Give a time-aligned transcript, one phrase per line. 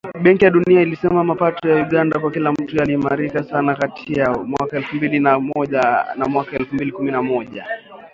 [0.21, 4.77] Benki ya Dunia ilisema mapato ya Uganda kwa kila mtu yaliimarika sana kati ya mwaka
[4.77, 7.65] elfu mbili na moja na mwaka elfu mbili kumi na moja